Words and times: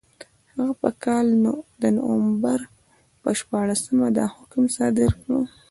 هغه 0.53 0.73
په 0.81 0.89
کال 1.03 1.25
د 1.81 1.83
نومبر 1.97 2.59
په 3.21 3.29
شپاړسمه 3.39 4.07
دا 4.17 4.25
حکم 4.35 4.63
صادر 4.77 5.11
کړ. 5.23 5.33